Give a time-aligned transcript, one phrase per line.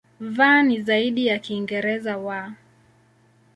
[0.19, 2.29] V ni zaidi ya Kiingereza "w".